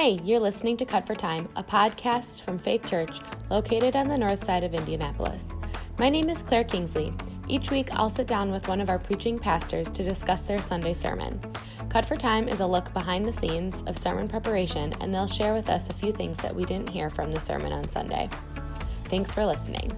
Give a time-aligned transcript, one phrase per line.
[0.00, 3.20] Hey, you're listening to Cut for Time, a podcast from Faith Church
[3.50, 5.46] located on the north side of Indianapolis.
[5.98, 7.12] My name is Claire Kingsley.
[7.48, 10.94] Each week, I'll sit down with one of our preaching pastors to discuss their Sunday
[10.94, 11.38] sermon.
[11.90, 15.52] Cut for Time is a look behind the scenes of sermon preparation, and they'll share
[15.52, 18.30] with us a few things that we didn't hear from the sermon on Sunday.
[19.04, 19.94] Thanks for listening.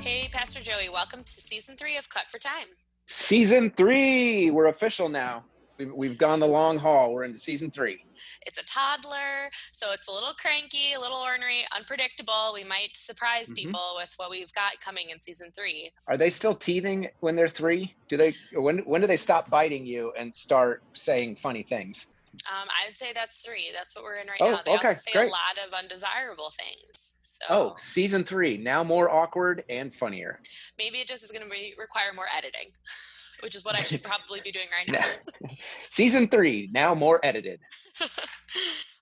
[0.00, 2.66] Hey, Pastor Joey, welcome to season three of Cut for Time.
[3.06, 5.44] Season three, we're official now.
[5.78, 7.12] We've, we've gone the long haul.
[7.12, 8.04] We're into season three.
[8.46, 12.52] It's a toddler, so it's a little cranky, a little ornery, unpredictable.
[12.52, 13.54] We might surprise mm-hmm.
[13.54, 15.92] people with what we've got coming in season three.
[16.08, 17.94] Are they still teething when they're three?
[18.08, 22.08] Do they when when do they stop biting you and start saying funny things?
[22.46, 23.70] Um, I'd say that's three.
[23.74, 24.60] That's what we're in right oh, now.
[24.64, 25.28] They okay, also say great.
[25.28, 27.14] a lot of undesirable things.
[27.22, 30.40] So Oh, season three, now more awkward and funnier.
[30.78, 32.72] Maybe it just is gonna be require more editing.
[33.42, 34.88] which is what I should probably be doing right
[35.42, 35.48] now.
[35.90, 37.60] Season three, now more edited.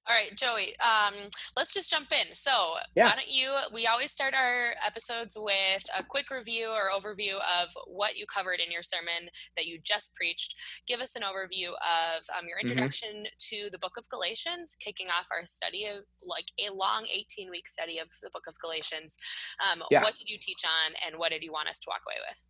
[0.09, 1.15] All right, Joey, um,
[1.57, 2.33] let's just jump in.
[2.33, 3.07] So, yeah.
[3.07, 3.57] why don't you?
[3.75, 8.61] We always start our episodes with a quick review or overview of what you covered
[8.65, 10.55] in your sermon that you just preached.
[10.87, 12.69] Give us an overview of um, your mm-hmm.
[12.69, 13.65] introduction mm-hmm.
[13.65, 17.67] to the book of Galatians, kicking off our study of like a long 18 week
[17.67, 19.17] study of the book of Galatians.
[19.59, 20.05] Um, yeah.
[20.05, 22.47] What did you teach on, and what did you want us to walk away with?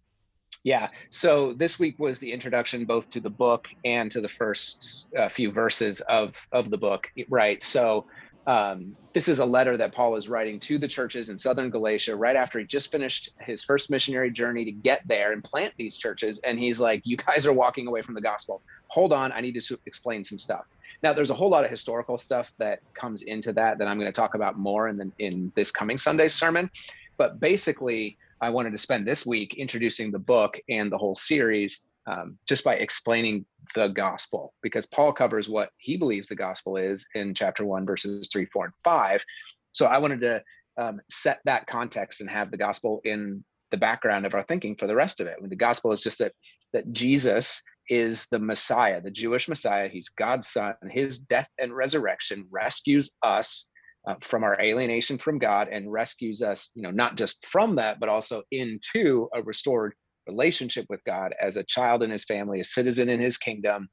[0.66, 0.88] Yeah.
[1.10, 5.28] So this week was the introduction both to the book and to the first uh,
[5.28, 7.06] few verses of of the book.
[7.28, 7.62] Right.
[7.62, 8.06] So
[8.48, 12.14] um, this is a letter that Paul is writing to the churches in southern Galatia
[12.14, 15.96] right after he just finished his first missionary journey to get there and plant these
[15.96, 16.40] churches.
[16.44, 18.62] And he's like, "You guys are walking away from the gospel.
[18.88, 20.64] Hold on, I need to explain some stuff."
[21.02, 24.10] Now, there's a whole lot of historical stuff that comes into that that I'm going
[24.10, 26.70] to talk about more in the, in this coming Sunday sermon.
[27.18, 31.86] But basically, I wanted to spend this week introducing the book and the whole series
[32.06, 37.06] um, just by explaining the gospel, because Paul covers what he believes the gospel is
[37.14, 39.24] in chapter one, verses three, four, and five.
[39.72, 40.42] So I wanted to
[40.78, 44.86] um, set that context and have the gospel in the background of our thinking for
[44.86, 45.34] the rest of it.
[45.36, 46.32] I mean, the gospel is just that
[46.72, 49.88] that Jesus is the Messiah, the Jewish Messiah.
[49.88, 50.74] He's God's son.
[50.90, 53.70] His death and resurrection rescues us
[54.06, 57.98] uh, from our alienation from God and rescues us, you know, not just from that,
[57.98, 59.94] but also into a restored
[60.28, 63.88] relationship with God as a child in his family, a citizen in his kingdom,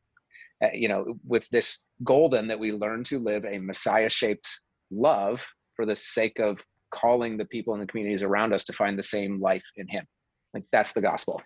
[0.63, 4.47] uh, you know, with this golden that we learn to live a Messiah shaped
[4.91, 6.63] love for the sake of
[6.93, 10.05] calling the people in the communities around us to find the same life in him.
[10.53, 11.41] Like that's the gospel.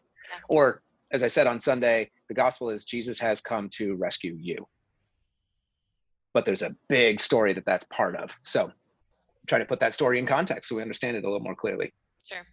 [0.50, 0.82] Or
[1.14, 4.68] as I said on Sunday, the gospel is Jesus has come to rescue you
[6.38, 8.30] but there's a big story that that's part of.
[8.44, 8.72] So
[9.48, 11.92] try to put that story in context so we understand it a little more clearly.
[12.26, 12.46] Sure.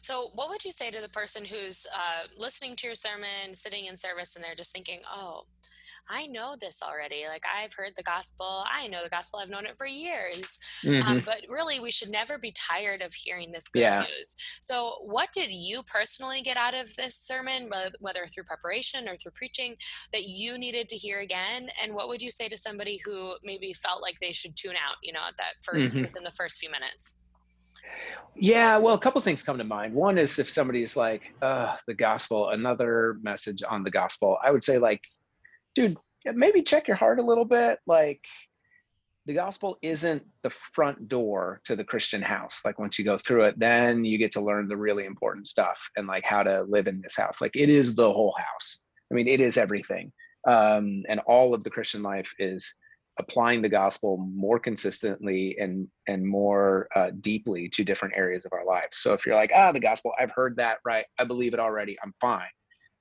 [0.00, 3.86] So, what would you say to the person who's uh, listening to your sermon, sitting
[3.86, 5.46] in service, and they're just thinking, oh,
[6.08, 7.24] I know this already.
[7.28, 8.64] Like I've heard the gospel.
[8.70, 9.38] I know the gospel.
[9.40, 10.58] I've known it for years.
[10.86, 11.08] Um, mm-hmm.
[11.08, 14.00] Um, but really, we should never be tired of hearing this good yeah.
[14.00, 14.34] news.
[14.60, 17.70] So, what did you personally get out of this sermon,
[18.00, 19.76] whether through preparation or through preaching,
[20.12, 21.68] that you needed to hear again?
[21.82, 24.96] And what would you say to somebody who maybe felt like they should tune out,
[25.02, 26.02] you know, at that 1st mm-hmm.
[26.02, 27.18] within the first few minutes?
[28.34, 29.94] Yeah, well, a couple things come to mind.
[29.94, 34.50] One is if somebody is like, uh, the gospel, another message on the gospel, I
[34.50, 35.02] would say, like,
[35.74, 37.78] dude, maybe check your heart a little bit.
[37.86, 38.24] Like
[39.26, 42.62] the gospel isn't the front door to the Christian house.
[42.64, 45.90] Like once you go through it, then you get to learn the really important stuff
[45.96, 47.40] and like how to live in this house.
[47.40, 48.80] Like it is the whole house.
[49.10, 50.12] I mean, it is everything.
[50.48, 52.74] Um, and all of the Christian life is
[53.18, 58.64] applying the gospel more consistently and and more uh, deeply to different areas of our
[58.64, 58.98] lives.
[58.98, 61.04] So if you're like, ah, the gospel, I've heard that, right?
[61.18, 61.96] I believe it already.
[62.02, 62.48] I'm fine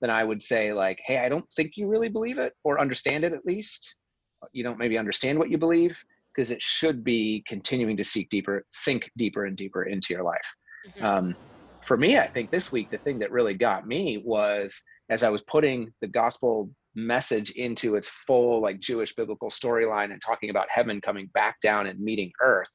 [0.02, 3.24] then I would say like, hey, I don't think you really believe it or understand
[3.24, 3.96] it at least.
[4.52, 5.98] You don't maybe understand what you believe
[6.34, 10.38] because it should be continuing to seek deeper, sink deeper and deeper into your life.
[10.88, 11.06] Mm-hmm.
[11.06, 11.36] Um,
[11.82, 15.30] for me, I think this week the thing that really got me was as I
[15.30, 20.68] was putting the gospel message into its full like Jewish biblical storyline and talking about
[20.70, 22.70] heaven coming back down and meeting earth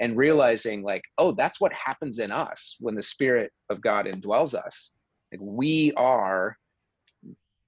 [0.00, 4.54] and realizing like, oh, that's what happens in us when the spirit of God indwells
[4.54, 4.92] us.
[5.32, 6.56] Like we are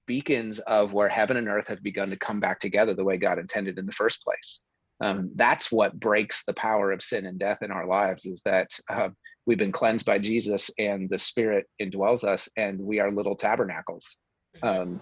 [0.05, 3.39] beacons of where heaven and earth have begun to come back together the way God
[3.39, 4.61] intended in the first place.
[5.01, 8.71] Um, that's what breaks the power of sin and death in our lives is that
[8.89, 9.09] uh,
[9.45, 14.19] we've been cleansed by Jesus and the Spirit indwells us, and we are little tabernacles
[14.63, 15.01] um,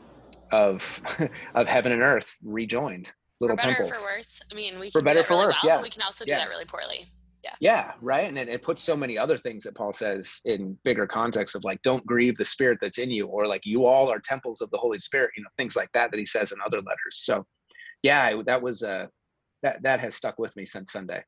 [0.51, 1.01] of
[1.55, 4.03] of heaven and earth rejoined, little for better temples.
[4.03, 5.81] For worse, I mean, we can for better for really worse, well, yeah.
[5.81, 6.39] we can also do yeah.
[6.39, 7.11] that really poorly
[7.43, 7.55] yeah.
[7.59, 8.27] Yeah right?
[8.27, 11.63] And it, it puts so many other things that paul says in bigger context of
[11.63, 14.69] like don't grieve the spirit that's in you or like you all are temples of
[14.71, 17.17] the holy spirit you know things like that that he says in other letters.
[17.17, 17.45] So
[18.03, 19.07] yeah, that was uh,
[19.63, 21.23] that that has stuck with me since Sunday.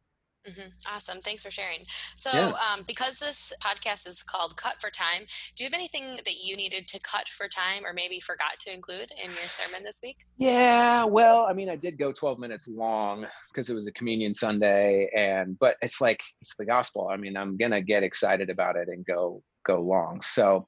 [0.47, 0.93] Mm-hmm.
[0.93, 1.19] Awesome.
[1.21, 1.85] Thanks for sharing.
[2.15, 2.53] So, yeah.
[2.73, 5.25] um, because this podcast is called Cut for Time,
[5.55, 8.73] do you have anything that you needed to cut for time or maybe forgot to
[8.73, 10.17] include in your sermon this week?
[10.37, 14.33] Yeah, well, I mean, I did go 12 minutes long because it was a communion
[14.33, 17.09] Sunday and but it's like it's the gospel.
[17.11, 20.21] I mean, I'm going to get excited about it and go go long.
[20.21, 20.67] So,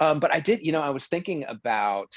[0.00, 2.12] um, but I did, you know, I was thinking about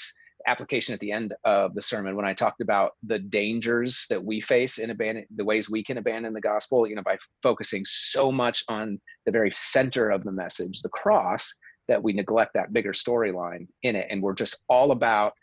[0.48, 4.42] application at the end of the sermon when I talked about the dangers that we
[4.42, 8.32] face in abandon the ways we can abandon the gospel, you know, by focusing so
[8.32, 11.54] much on the very center of the message, the cross,
[11.88, 14.08] that we neglect that bigger storyline in it.
[14.10, 15.34] And we're just all about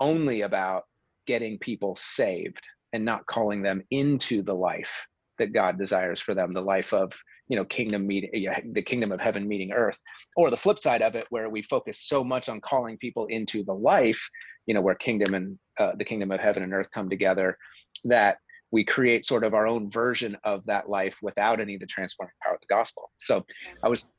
[0.00, 0.84] only about
[1.26, 5.06] getting people saved and not calling them into the life
[5.38, 7.12] that God desires for them, the life of
[7.48, 9.98] you know kingdom meeting the kingdom of heaven meeting earth.
[10.36, 13.64] Or the flip side of it where we focus so much on calling people into
[13.64, 14.28] the life
[14.68, 17.56] you know where kingdom and uh, the kingdom of heaven and earth come together
[18.04, 18.36] that
[18.70, 22.34] we create sort of our own version of that life without any of the transforming
[22.44, 23.10] power of the gospel.
[23.16, 23.44] So
[23.82, 24.12] i was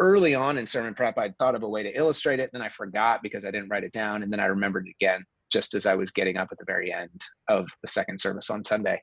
[0.00, 2.68] early on in sermon prep i'd thought of a way to illustrate it then i
[2.68, 5.86] forgot because i didn't write it down and then i remembered it again just as
[5.86, 9.00] i was getting up at the very end of the second service on sunday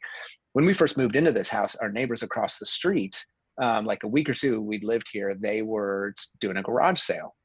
[0.53, 3.24] when we first moved into this house our neighbors across the street
[3.62, 7.36] um, like a week or two we'd lived here, they were doing a garage sale.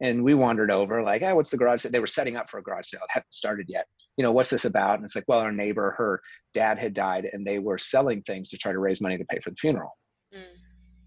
[0.00, 1.92] And we wandered over, like, oh, what's the garage sale?
[1.92, 3.02] They were setting up for a garage sale.
[3.04, 3.86] It hadn't started yet.
[4.16, 4.96] You know, what's this about?
[4.96, 6.20] And it's like, well, our neighbor, her
[6.54, 9.38] dad had died, and they were selling things to try to raise money to pay
[9.38, 9.96] for the funeral.
[10.34, 10.40] Mm.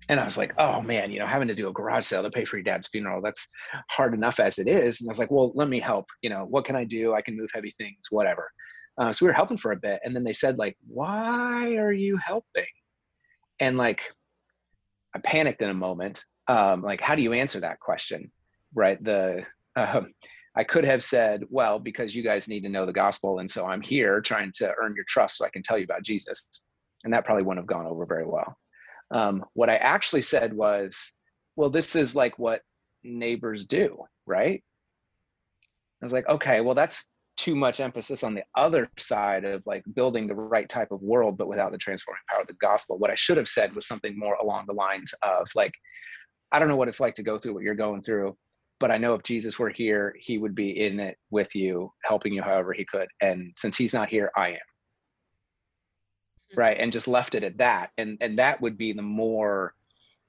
[0.09, 2.29] And I was like, oh man, you know, having to do a garage sale to
[2.29, 3.47] pay for your dad's funeral, that's
[3.89, 5.01] hard enough as it is.
[5.01, 6.05] And I was like, well, let me help.
[6.21, 7.13] You know, what can I do?
[7.13, 8.51] I can move heavy things, whatever.
[8.97, 9.99] Uh, so we were helping for a bit.
[10.03, 12.65] And then they said, like, why are you helping?
[13.59, 14.13] And like,
[15.15, 16.23] I panicked in a moment.
[16.47, 18.31] Um, like, how do you answer that question?
[18.73, 19.03] Right.
[19.03, 19.43] The
[19.75, 20.13] um,
[20.57, 23.65] I could have said, well, because you guys need to know the gospel, and so
[23.65, 26.47] I'm here trying to earn your trust so I can tell you about Jesus,
[27.03, 28.57] and that probably wouldn't have gone over very well.
[29.11, 31.13] Um, what I actually said was,
[31.55, 32.61] well, this is like what
[33.03, 34.63] neighbors do, right?
[36.01, 37.07] I was like, okay, well, that's
[37.37, 41.37] too much emphasis on the other side of like building the right type of world
[41.37, 42.97] but without the transforming power of the gospel.
[42.97, 45.73] What i should have said was something more along the lines of like
[46.51, 48.37] i don't know what it's like to go through what you're going through
[48.79, 52.33] but i know if jesus were here he would be in it with you helping
[52.33, 53.07] you however he could.
[53.21, 54.74] And since he's not here i am
[56.57, 59.73] right and just left it at that and and that would be the more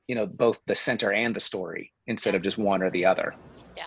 [0.08, 3.34] you know both the center and the story instead of just one or the other
[3.76, 3.86] yeah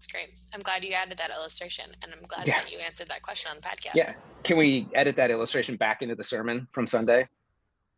[0.00, 0.30] that's great.
[0.54, 2.62] I'm glad you added that illustration, and I'm glad yeah.
[2.62, 3.94] that you answered that question on the podcast.
[3.94, 4.12] Yeah.
[4.44, 7.28] Can we edit that illustration back into the sermon from Sunday?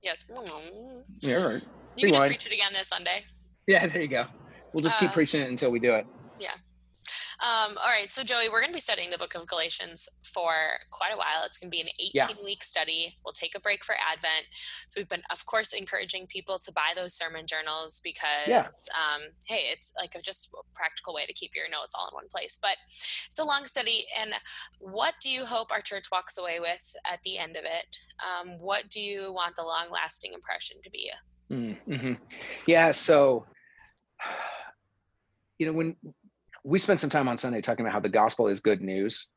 [0.02, 0.24] Yes.
[1.20, 1.62] Yeah, all right.
[1.96, 3.22] You can just preach it again this Sunday.
[3.68, 4.24] Yeah, there you go.
[4.72, 6.04] We'll just keep uh, preaching it until we do it.
[6.40, 6.50] Yeah.
[7.42, 10.52] Um, all right, so Joey, we're going to be studying the book of Galatians for
[10.92, 11.42] quite a while.
[11.44, 12.28] It's going to be an 18 yeah.
[12.44, 13.16] week study.
[13.24, 14.46] We'll take a break for Advent.
[14.86, 18.60] So we've been, of course, encouraging people to buy those sermon journals because, yeah.
[18.94, 22.14] um, hey, it's like a just a practical way to keep your notes all in
[22.14, 22.60] one place.
[22.62, 22.76] But
[23.28, 24.06] it's a long study.
[24.20, 24.34] And
[24.78, 27.98] what do you hope our church walks away with at the end of it?
[28.22, 31.10] Um, what do you want the long lasting impression to be?
[31.50, 32.12] Mm-hmm.
[32.68, 33.46] Yeah, so
[35.58, 35.96] you know when
[36.64, 39.28] we spent some time on Sunday talking about how the gospel is good news,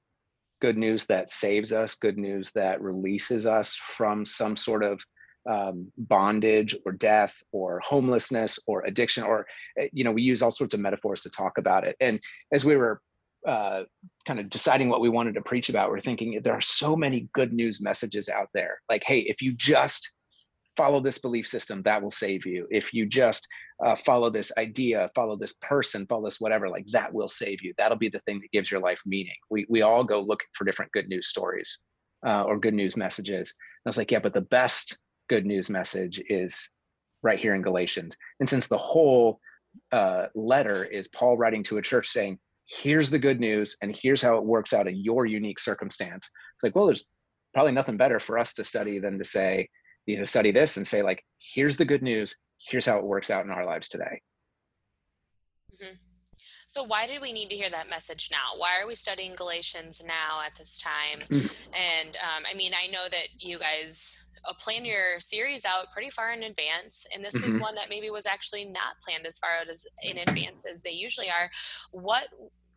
[0.62, 5.02] good news that saves us, good news that releases us from some sort of
[5.50, 9.46] um, bondage or death or homelessness or addiction or
[9.78, 11.96] eh, you know we use all sorts of metaphors to talk about it.
[12.00, 12.20] And
[12.52, 13.00] as we were
[13.48, 13.84] uh,
[14.26, 17.30] kind of deciding what we wanted to preach about we're thinking there are so many
[17.34, 18.82] good news messages out there.
[18.90, 20.15] Like hey if you just
[20.76, 22.68] follow this belief system that will save you.
[22.70, 23.48] If you just
[23.84, 27.74] uh, follow this idea follow this person follow this whatever like that will save you.
[27.78, 29.36] That'll be the thing that gives your life meaning.
[29.50, 31.80] We, we all go looking for different good news stories
[32.26, 33.54] uh, or good news messages.
[33.54, 34.98] And i was like yeah but the best
[35.30, 36.70] good news message is
[37.24, 38.16] right here in galatians.
[38.40, 39.40] And since the whole
[39.92, 44.22] uh, letter is paul writing to a church saying here's the good news and here's
[44.22, 47.06] how it works out in your unique circumstance it's like well there's
[47.54, 49.68] probably nothing better for us to study than to say
[50.06, 52.36] you know study this and say like here's the good news.
[52.58, 54.22] Here's how it works out in our lives today.
[55.74, 55.96] Mm-hmm.
[56.68, 58.58] so why did we need to hear that message now?
[58.58, 61.28] Why are we studying galatians now at this time?
[61.30, 61.74] Mm-hmm.
[61.74, 64.16] and um, i mean i know that you guys
[64.48, 67.46] uh, plan your series out pretty far in advance and this mm-hmm.
[67.46, 70.82] was one that maybe was actually not planned as far out as in advance as
[70.82, 71.50] they usually are.
[71.92, 72.28] What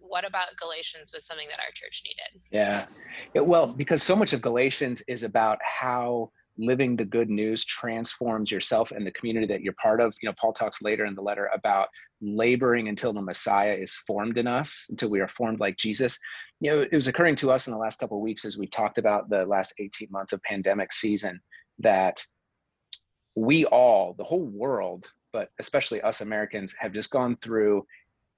[0.00, 2.46] what about galatians was something that our church needed?
[2.50, 2.86] Yeah.
[3.34, 8.90] Well because so much of galatians is about how living the good news transforms yourself
[8.90, 10.14] and the community that you're part of.
[10.20, 11.88] You know, Paul talks later in the letter about
[12.20, 16.18] laboring until the Messiah is formed in us, until we are formed like Jesus.
[16.60, 18.66] You know, it was occurring to us in the last couple of weeks as we
[18.66, 21.40] talked about the last 18 months of pandemic season
[21.78, 22.20] that
[23.36, 27.86] we all, the whole world, but especially us Americans, have just gone through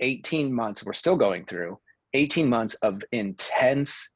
[0.00, 1.78] 18 months, we're still going through
[2.12, 4.10] 18 months of intense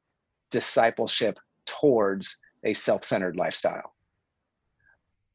[0.50, 3.93] discipleship towards a self-centered lifestyle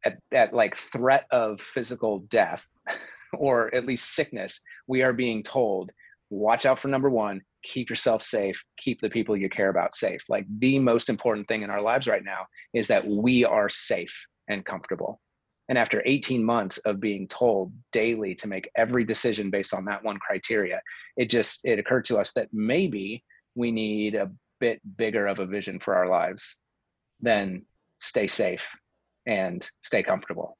[0.05, 2.65] at, at like threat of physical death
[3.33, 5.91] or at least sickness we are being told
[6.29, 10.21] watch out for number one keep yourself safe keep the people you care about safe.
[10.29, 14.15] Like the most important thing in our lives right now is that we are safe
[14.47, 15.19] and comfortable.
[15.67, 20.03] And after 18 months of being told daily to make every decision based on that
[20.03, 20.81] one criteria
[21.15, 23.23] it just it occurred to us that maybe
[23.55, 26.57] we need a bit bigger of a vision for our lives
[27.21, 27.63] than
[27.99, 28.65] stay safe
[29.25, 30.57] and stay comfortable.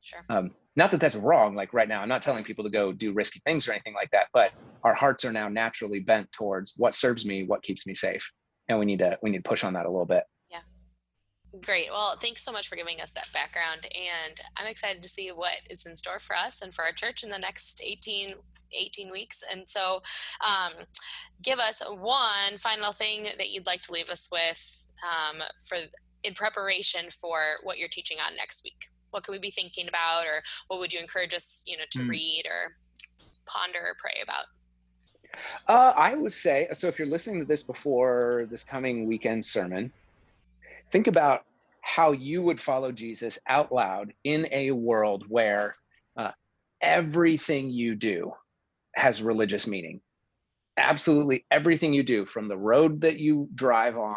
[0.00, 0.24] Sure.
[0.28, 1.54] Um, not that that's wrong.
[1.54, 4.10] Like right now, I'm not telling people to go do risky things or anything like
[4.12, 4.28] that.
[4.32, 4.52] But
[4.84, 8.28] our hearts are now naturally bent towards what serves me, what keeps me safe,
[8.68, 10.24] and we need to we need to push on that a little bit.
[11.62, 11.88] Great.
[11.90, 13.86] Well, thanks so much for giving us that background.
[13.86, 17.24] And I'm excited to see what is in store for us and for our church
[17.24, 18.34] in the next 18,
[18.72, 19.42] 18 weeks.
[19.50, 20.00] And so,
[20.46, 20.72] um,
[21.42, 25.78] give us one final thing that you'd like to leave us with um, for
[26.22, 28.90] in preparation for what you're teaching on next week?
[29.10, 31.98] What could we be thinking about, or what would you encourage us, you know, to
[32.00, 32.08] mm.
[32.08, 32.72] read or
[33.46, 34.44] ponder or pray about?
[35.66, 36.88] Uh, I would say so.
[36.88, 39.92] If you're listening to this before this coming weekend sermon,
[40.90, 41.44] think about
[41.82, 45.76] how you would follow Jesus out loud in a world where
[46.16, 46.30] uh,
[46.80, 48.32] everything you do
[48.94, 50.00] has religious meaning.
[50.76, 54.16] Absolutely everything you do, from the road that you drive on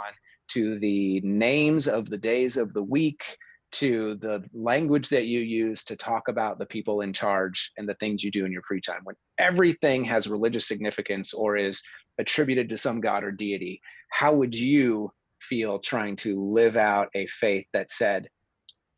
[0.50, 3.38] to the names of the days of the week,
[3.72, 7.96] to the language that you use to talk about the people in charge and the
[7.96, 9.02] things you do in your free time.
[9.04, 11.82] When everything has religious significance or is
[12.20, 15.12] attributed to some god or deity, how would you
[15.50, 18.30] feel trying to live out a faith that said,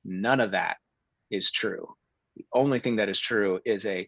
[0.04, 0.78] none of that
[1.32, 1.88] is true?
[2.36, 4.08] The only thing that is true is a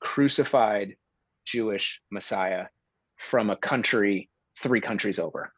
[0.00, 0.96] crucified
[1.44, 2.66] Jewish Messiah
[3.16, 5.52] from a country three countries over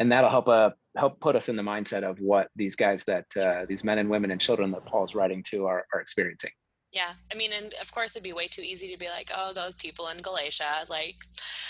[0.00, 3.26] and that'll help uh help put us in the mindset of what these guys that
[3.36, 6.50] uh, these men and women and children that Paul's writing to are, are experiencing.
[6.92, 9.52] Yeah, I mean, and of course, it'd be way too easy to be like, "Oh,
[9.52, 11.16] those people in Galatia, like,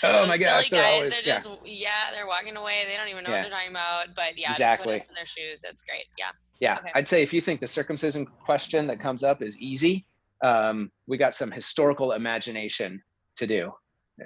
[0.03, 1.63] oh my gosh, they're guys always, just, yeah.
[1.63, 1.91] yeah.
[2.11, 2.85] they're walking away.
[2.89, 3.35] They don't even know yeah.
[3.35, 4.93] what they're talking about." But yeah, exactly.
[4.93, 5.61] put us in their shoes.
[5.61, 6.05] That's great.
[6.17, 6.29] Yeah.
[6.59, 6.91] Yeah, okay.
[6.93, 10.05] I'd say if you think the circumcision question that comes up is easy,
[10.43, 13.01] um, we got some historical imagination
[13.37, 13.71] to do,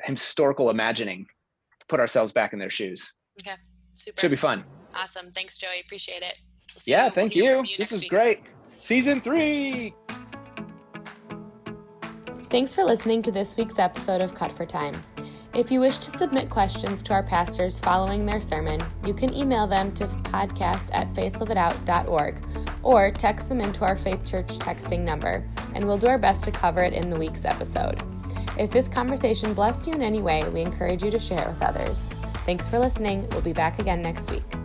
[0.04, 1.25] historical imagining,
[1.88, 3.14] put ourselves back in their shoes.
[3.42, 3.56] Okay.
[3.94, 4.20] Super.
[4.20, 4.66] Should be fun.
[4.94, 5.32] Awesome.
[5.32, 5.80] Thanks, Joey.
[5.84, 6.38] Appreciate it.
[6.74, 7.12] We'll yeah, you.
[7.12, 7.72] thank we'll you.
[7.72, 7.78] you.
[7.78, 8.10] This is week.
[8.10, 8.44] great.
[8.80, 9.94] Season three.
[12.55, 14.93] Thanks for listening to this week's episode of Cut for Time.
[15.53, 19.67] If you wish to submit questions to our pastors following their sermon, you can email
[19.67, 22.39] them to podcast at faithliveitout.org
[22.81, 26.51] or text them into our Faith Church texting number, and we'll do our best to
[26.51, 28.01] cover it in the week's episode.
[28.57, 31.62] If this conversation blessed you in any way, we encourage you to share it with
[31.62, 32.13] others.
[32.45, 33.27] Thanks for listening.
[33.31, 34.64] We'll be back again next week.